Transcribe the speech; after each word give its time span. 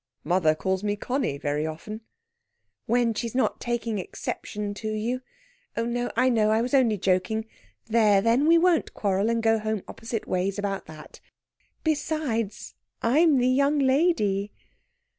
"Mother 0.23 0.55
calls 0.55 0.83
me 0.83 0.95
Conny 0.95 1.37
very 1.37 1.67
often." 1.67 2.01
"When 2.87 3.13
she's 3.13 3.35
not 3.35 3.59
taking 3.59 3.99
exception 3.99 4.73
to 4.73 4.91
you... 4.91 5.21
oh, 5.77 5.85
no! 5.85 6.09
I 6.15 6.27
know. 6.27 6.49
I 6.49 6.59
was 6.59 6.73
only 6.73 6.97
joking... 6.97 7.45
there, 7.85 8.19
then! 8.19 8.47
we 8.47 8.57
won't 8.57 8.95
quarrel 8.95 9.29
and 9.29 9.43
go 9.43 9.59
home 9.59 9.83
opposite 9.87 10.27
ways 10.27 10.57
about 10.57 10.87
that. 10.87 11.19
Besides, 11.83 12.73
I'm 13.03 13.37
the 13.37 13.47
young 13.47 13.77
lady...." 13.77 14.51